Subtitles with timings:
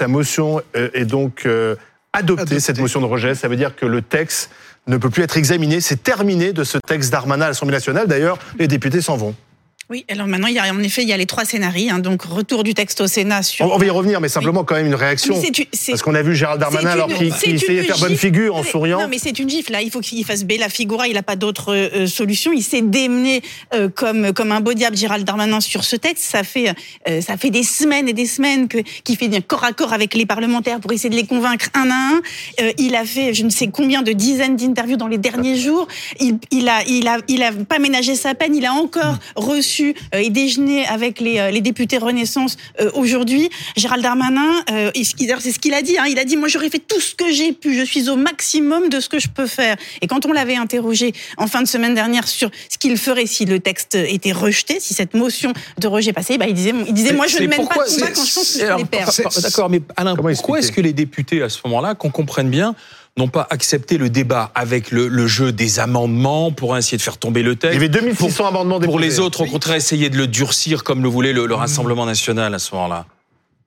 [0.00, 1.76] La motion euh, est donc euh,
[2.12, 2.60] adoptée, Adoptée.
[2.60, 3.36] cette motion de rejet.
[3.36, 4.50] Ça veut dire que le texte
[4.88, 5.80] ne peut plus être examiné.
[5.80, 8.08] C'est terminé de ce texte d'Armanin à l'Assemblée nationale.
[8.08, 9.36] D'ailleurs, les députés s'en vont.
[9.94, 11.92] Oui, alors maintenant, il y a, en effet, il y a les trois scénarios.
[11.92, 13.64] hein, donc, retour du texte au Sénat sur.
[13.64, 15.40] On, on va y revenir, mais simplement quand même une réaction.
[15.88, 18.64] Parce qu'on a vu Gérald Darmanin alors c'est qu'il essayait de faire bonne figure en
[18.64, 19.02] souriant.
[19.02, 19.70] Non, mais c'est une gifle.
[19.70, 21.06] Là, il faut qu'il fasse Bella Figura.
[21.06, 22.50] Il n'a pas d'autre euh, solution.
[22.52, 23.40] Il s'est démené
[23.72, 26.24] euh, comme comme un beau diable, Gérald Darmanin, sur ce texte.
[26.24, 26.74] Ça fait
[27.08, 30.14] euh, ça fait des semaines et des semaines que qu'il fait corps à corps avec
[30.14, 32.20] les parlementaires pour essayer de les convaincre un à un.
[32.64, 35.86] Euh, il a fait je ne sais combien de dizaines d'interviews dans les derniers jours.
[36.18, 38.56] Il, il a il a il a pas ménagé sa peine.
[38.56, 39.83] Il a encore reçu
[40.14, 43.48] euh, et déjeuné avec les euh, les députés Renaissance euh, aujourd'hui.
[43.76, 45.96] Gérald Darmanin, euh, c'est ce qu'il a dit.
[45.98, 47.74] Hein, il a dit moi j'aurais fait tout ce que j'ai pu.
[47.74, 49.76] Je suis au maximum de ce que je peux faire.
[50.00, 53.44] Et quand on l'avait interrogé en fin de semaine dernière sur ce qu'il ferait si
[53.44, 57.12] le texte était rejeté, si cette motion de rejet passait, bah, il disait il disait
[57.12, 59.10] moi je ne mène pas de combat quand je pense que c'est- je les perds.
[59.42, 62.74] D'accord, mais Alain, Comment pourquoi est-ce que les députés, à ce moment-là, qu'on comprenne bien,
[63.16, 67.18] n'ont pas accepté le débat avec le, le jeu des amendements pour essayer de faire
[67.18, 68.90] tomber le Il y texte avait 2600 amendements déposés.
[68.90, 72.06] Pour les autres, au contraire, essayer de le durcir comme le voulait le, le Rassemblement
[72.06, 73.06] national à ce moment-là.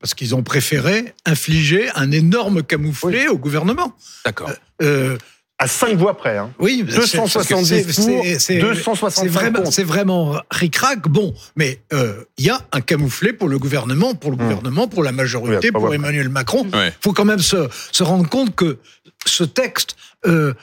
[0.00, 3.94] Parce qu'ils ont préféré infliger un énorme camouflet au gouvernement.
[4.24, 4.50] D'accord.
[4.82, 5.18] Euh,
[5.58, 6.36] À 5 voix près.
[6.36, 6.52] Hein.
[6.58, 11.06] oui, 270 c'est- pour, c'est- c'est- 265 C'est vraiment, c'est vraiment ric-rac.
[11.08, 15.04] Bon, mais euh, il y a un camouflet pour le gouvernement, pour le gouvernement, pour
[15.04, 16.66] la majorité, pour Emmanuel Macron.
[16.72, 16.92] Il Ouais.
[17.00, 18.78] faut quand même se, se rendre compte que
[19.26, 19.94] ce texte,
[20.26, 20.54] euh,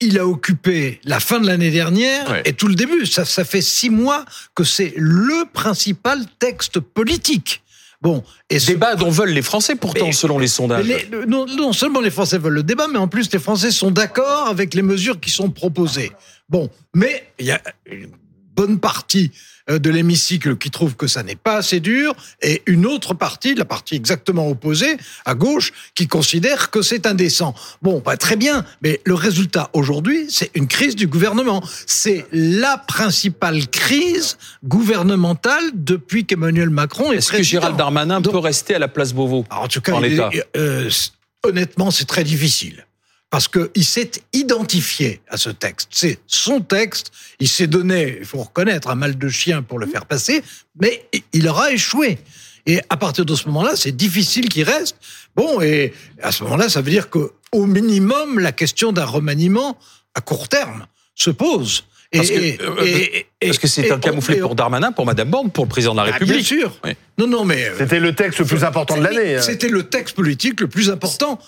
[0.00, 2.42] il a occupé la fin de l'année dernière Ouais.
[2.46, 3.06] et tout le début.
[3.06, 4.24] Ça, ça fait six mois
[4.56, 7.62] que c'est le principal texte politique.
[8.00, 10.86] Bon, et ce- Débat dont veulent les Français, pourtant, Mais- selon les sondages.
[10.86, 13.90] les- non, non seulement les Français veulent le débat, mais en plus les Français sont
[13.90, 16.12] d'accord avec les mesures qui sont proposées.
[16.48, 17.60] Bon, mais il y a
[18.58, 19.30] bonne partie
[19.70, 23.54] euh, de l'hémicycle qui trouve que ça n'est pas assez dur, et une autre partie,
[23.54, 27.54] la partie exactement opposée, à gauche, qui considère que c'est indécent.
[27.82, 31.62] Bon, bah, très bien, mais le résultat aujourd'hui, c'est une crise du gouvernement.
[31.86, 37.42] C'est la principale crise gouvernementale depuis qu'Emmanuel Macron est Est-ce que.
[37.42, 40.10] Gérald Darmanin Donc- peut rester à la place Beauvau alors, en tout cas, en il
[40.12, 40.30] l'état.
[40.32, 41.10] est- euh, c-
[41.44, 42.86] honnêtement, c'est très difficile.
[43.30, 45.88] Parce qu'il s'est identifié à ce texte.
[45.90, 47.10] C'est son texte.
[47.40, 50.42] Il s'est donné, il faut reconnaître, un mal de chien pour le faire passer,
[50.80, 52.18] mais il aura échoué.
[52.66, 54.96] Et à partir de ce moment-là, c'est difficile qu'il reste.
[55.36, 59.78] Bon, et à ce moment-là, ça veut dire que, au minimum, la question d'un remaniement
[60.14, 61.84] à court terme se pose.
[62.12, 65.50] Et, Parce que, et- euh, et- que c'est un camouflet pour Darmanin, pour Madame Borne,
[65.50, 66.78] pour le président de la Ah, République Bien sûr.
[66.82, 66.92] Oui.
[67.18, 69.36] Non, non, mais euh, C'était le texte le plus important de l'année.
[69.36, 69.42] hein.
[69.42, 71.38] c'était le texte politique le plus important.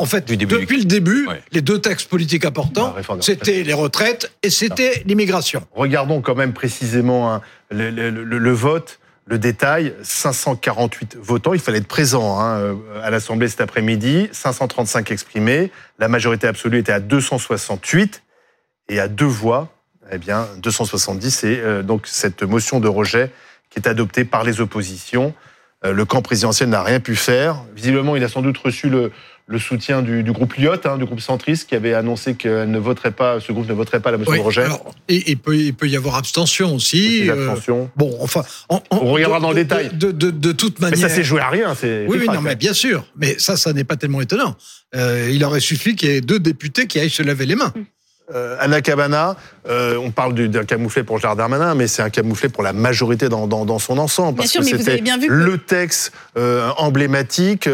[0.00, 1.42] En fait, Du début depuis le début, Ouais.
[1.52, 5.66] les deux textes politiques importants, des c'était les retraites et c'était l'immigration.
[5.72, 9.92] Regardons quand même précisément hein, le, le- le- le vote, le détail.
[10.02, 14.30] 548 votants, il fallait être présent hein, euh, à l'Assemblée cet après-midi.
[14.32, 15.70] 535 exprimés.
[15.98, 18.22] La majorité absolue était à 268
[18.88, 19.68] et à deux voix,
[20.10, 21.30] eh bien 270.
[21.30, 23.30] C'est euh, donc cette motion de rejet
[23.68, 25.34] qui est adoptée par les oppositions.
[25.84, 27.62] Euh, le camp présidentiel n'a rien pu faire.
[27.76, 29.12] Visiblement, il a sans doute reçu le,
[29.50, 32.78] le soutien du, du groupe Lyot, hein, du groupe centriste, qui avait annoncé qu'elle ne
[32.78, 34.62] voterait pas, ce groupe ne voterait pas la motion Oui, de rejet.
[34.62, 37.28] alors, et il peut, il peut y avoir abstention aussi.
[37.28, 37.90] Euh, abstentions.
[37.96, 39.90] bon, enfin, en- en- On regardera de- dans le de- détail.
[39.92, 41.08] De, de, de toute Mais manière.
[41.08, 41.74] ça s'est joué à rien.
[41.74, 43.04] C'est Oui, oui, non, mais bien sûr.
[43.16, 44.54] Mais ça, ça n'est pas tellement étonnant.
[44.94, 47.72] Euh, il aurait suffi qu'il y ait deux députés qui aillent se laver les mains.
[48.34, 49.36] Euh, Anna Cabana,
[49.68, 52.72] euh, on parle du- d'un camouflet pour Gérard Darmanin, mais c'est un camouflet pour la
[52.72, 54.34] majorité dans, dans, dans son ensemble.
[54.34, 57.68] Bien Parce sûr, que c'était bien vu que- le texte euh, emblématique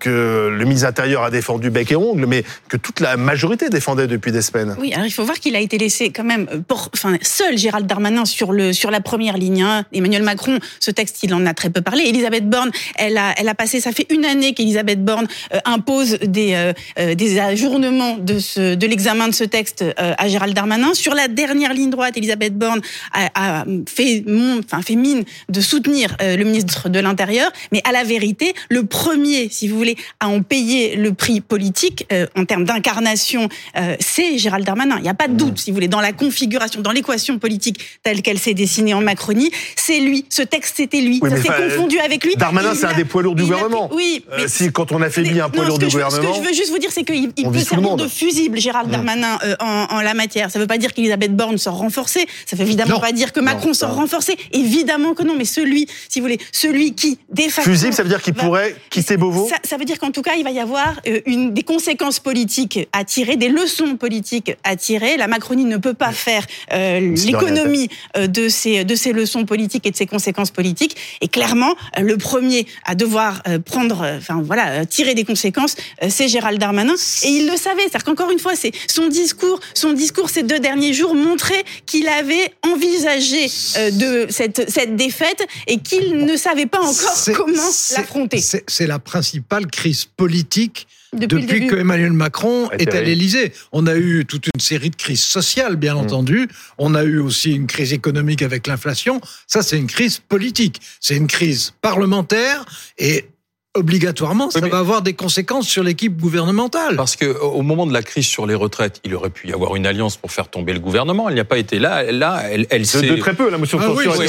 [0.00, 3.68] que le ministre de l'Intérieur a défendu bec et ongle, mais que toute la majorité
[3.68, 4.74] défendait depuis des semaines.
[4.78, 7.86] Oui, alors il faut voir qu'il a été laissé quand même pour, enfin, seul Gérald
[7.86, 9.62] Darmanin sur le sur la première ligne.
[9.62, 9.84] hein.
[9.92, 12.04] Emmanuel Macron, ce texte, il en a très peu parlé.
[12.04, 15.26] Elisabeth Borne, elle a elle a passé, ça fait une année qu'Elisabeth Borne
[15.64, 16.72] impose des
[17.14, 20.94] des ajournements de ce de l'examen de ce texte euh, à Gérald Darmanin.
[20.94, 22.80] Sur la dernière ligne droite, Elisabeth Borne
[23.12, 27.80] a, a fait mon, enfin fait mine de soutenir euh, le ministre de l'Intérieur, mais
[27.84, 32.26] à la vérité, le premier, si vous voulez, à en payer le prix politique euh,
[32.36, 34.96] en termes d'incarnation, euh, c'est Gérald Darmanin.
[34.98, 37.78] Il n'y a pas de doute, si vous voulez, dans la configuration, dans l'équation politique
[38.02, 40.24] telle qu'elle s'est dessinée en Macronie, c'est lui.
[40.30, 41.20] Ce texte, c'était lui.
[41.22, 42.34] Oui, Ça s'est confondu avec lui.
[42.36, 43.88] Darmanin, c'est un a- des poids lourds du gouvernement.
[43.92, 46.44] Oui, Euh, mais si, quand on affaiblit un poids lourd du je- gouvernement, Ce que
[46.44, 49.86] je veux juste vous dire, c'est qu'il peut servir de fusible, Gérald Darmanin, euh, en,
[49.90, 50.50] en la matière.
[50.50, 52.26] Ça ne veut pas dire qu'Elisabeth Borne sort renforcée.
[52.46, 53.00] Ça ne veut évidemment Non.
[53.00, 54.36] pas dire que Macron sort renforcé.
[54.52, 55.34] Évidemment que non.
[55.36, 57.18] Mais celui, si vous voulez, celui qui,
[57.50, 59.48] facto, Fusible, ça veut dire qu'il va- pourrait quitter Beauvau?
[59.48, 62.20] Ça, ça veut dire qu'en tout cas, il va y avoir euh, une, des conséquences
[62.20, 65.16] politiques à tirer, des leçons politiques à tirer.
[65.16, 67.88] La Macronie ne peut pas faire euh, l'économie
[68.18, 70.96] de ces, de ces leçons politiques et de ces conséquences politiques.
[71.20, 75.76] Et clairement, le premier à devoir prendre, enfin voilà, tirer des conséquences,
[76.08, 76.94] c'est Gérald Darmanin.
[77.24, 77.82] Et il le savait.
[77.82, 82.08] C'est-à-dire qu'encore une fois, c'est son discours, son discours ces deux derniers jours montrait qu'il
[82.08, 83.46] avait envisagé
[83.76, 88.40] euh, de cette, cette défaite et qu'il ne savait pas encore comment l'affronter.
[88.40, 93.52] C'est la principale crise politique Depuis depuis, que Emmanuel Macron est à l'Élysée.
[93.72, 95.98] On a eu toute une série de crises sociales, bien Mm.
[95.98, 96.48] entendu.
[96.78, 99.20] On a eu aussi une crise économique avec l'inflation.
[99.46, 100.80] Ça, c'est une crise politique.
[101.00, 102.64] C'est une crise parlementaire
[102.98, 103.26] et
[103.76, 106.96] obligatoirement, ça va avoir des conséquences sur l'équipe gouvernementale.
[106.96, 109.76] Parce que au moment de la crise sur les retraites, il aurait pu y avoir
[109.76, 111.28] une alliance pour faire tomber le gouvernement.
[111.28, 112.02] Elle n'y a pas été là.
[112.10, 113.02] Là, elle, elle de, s'est.
[113.02, 114.26] de très peu, la motion de Ah oui, oui.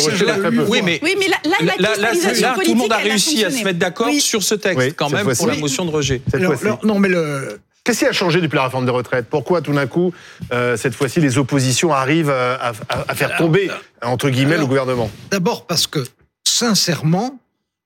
[0.70, 3.52] Oui, mais Oui, mais là, là, la Là, là, tout le monde a réussi à
[3.52, 4.20] se mettre d'accord Oui.
[4.20, 6.22] sur ce texte, Oui, quand même, pour la motion de rejet.
[6.26, 6.66] Cette Alors, fois-ci.
[6.66, 9.28] alors, non, mais le, Qu'est-ce qui a changé depuis la réforme des retraites?
[9.30, 10.12] Pourquoi tout d'un coup,
[10.52, 12.74] euh, cette fois-ci, les oppositions arrivent à, à-
[13.08, 13.72] à faire tomber,
[14.04, 15.10] entre guillemets, alors- le gouvernement?
[15.32, 16.00] D'abord parce que,
[16.46, 17.40] sincèrement,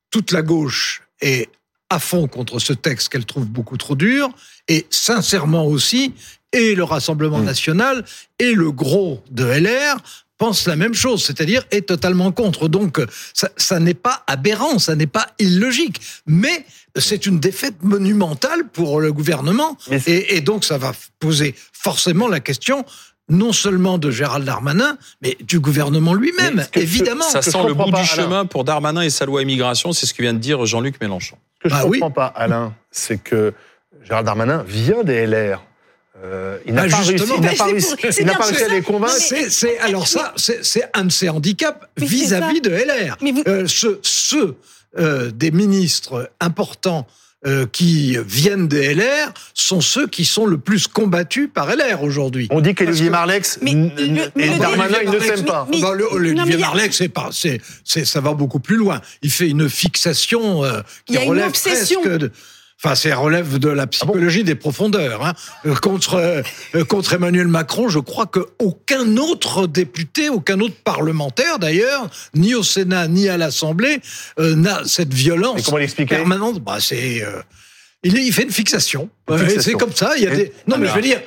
[0.09, 1.49] toute la gauche est
[1.89, 4.29] à fond contre ce texte qu'elle trouve beaucoup trop dur,
[4.67, 6.13] et sincèrement aussi,
[6.53, 7.45] et le Rassemblement Mm.
[7.45, 8.05] national
[8.39, 9.97] et le gros de LR
[10.37, 12.67] pensent la même chose, c'est-à-dire est totalement contre.
[12.67, 12.99] Donc
[13.33, 16.65] ça, ça n'est pas aberrant, ça n'est pas illogique, mais
[16.97, 19.77] c'est une défaite monumentale pour le gouvernement,
[20.07, 22.85] et donc ça va poser forcément la question
[23.31, 27.23] non seulement de Gérald Darmanin, mais du gouvernement lui-même, évidemment.
[27.23, 28.05] Ça sent le bout pas, du Alain.
[28.05, 31.37] chemin pour Darmanin et sa loi immigration, c'est ce que vient de dire Jean-Luc Mélenchon.
[31.57, 31.99] Ce que je Bah ne oui.
[31.99, 33.53] comprends pas, Alain, c'est que
[34.03, 35.63] Gérald Darmanin vient des LR.
[36.23, 38.45] Euh, il n'a Bah, pas réussi, il n'a pas réussi, pour- il n'a bien pas
[38.45, 39.13] réussi à les convaincre.
[39.13, 43.17] C'est, c'est, alors ça, c'est, c'est un de ses handicaps vis-à-vis de LR.
[43.21, 44.55] Mais vous- Euh, ceux ceux,
[44.99, 47.07] euh, des ministres importants
[47.47, 52.47] euh, qui viennent des LR sont ceux qui sont le plus combattus par LR aujourd'hui.
[52.51, 55.67] On dit qu'Olivier que- Marlex Mais et Darmanin, ils ne s'aiment pas.
[55.71, 58.75] Mais- Bah, le- Olivier non, a- Marleix, c'est pas, c'est, c'est, ça va beaucoup plus
[58.77, 59.01] loin.
[59.23, 62.01] Il fait une fixation euh, qui Il y a une relève obsession.
[62.01, 62.31] presque de,
[62.83, 65.25] enfin, c'est relève de la psychologie des profondeurs.
[65.25, 65.33] Hein.
[65.65, 66.15] Euh, Contre
[66.75, 72.55] euh, contre Emmanuel Macron, je crois que aucun autre député, aucun autre parlementaire d'ailleurs, ni
[72.55, 73.99] au Sénat ni à l'Assemblée,
[74.39, 75.69] euh, n'a cette violence
[76.07, 76.59] permanente.
[76.59, 77.41] Bah, c'est euh,
[78.03, 79.09] il, fait une fixation.
[79.29, 79.61] Fixation.
[79.61, 80.13] C'est comme ça.
[80.17, 80.53] Il y a des.
[80.67, 81.21] Non, mais je veux dire,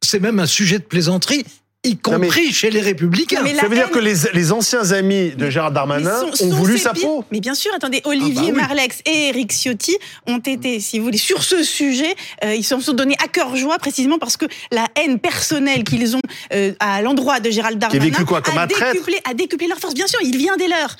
[0.00, 1.44] c'est même un sujet de plaisanterie,
[1.84, 3.44] y compris chez les Républicains.
[3.58, 6.78] Ça veut dire que les, les anciens amis de Gérald Darmanin Mais son- ont voulu
[6.78, 7.24] sa peau.
[7.32, 8.60] Mais bien sûr, attendez, Olivier Ah bah oui.
[8.60, 9.96] Marlex et Eric Ciotti
[10.28, 12.14] ont été, si vous voulez, sur ce sujet,
[12.44, 16.14] euh, ils se sont donnés à cœur joie précisément parce que la haine personnelle qu'ils
[16.16, 16.20] ont
[16.54, 19.94] euh, à l'endroit de Gérald Darmanin vécu quoi, comme a, décuplé, a décuplé leur force.
[19.94, 20.96] Bien sûr, il vient des leurs.